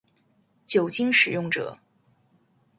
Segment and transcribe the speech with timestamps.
[0.65, 1.77] 酒精使用者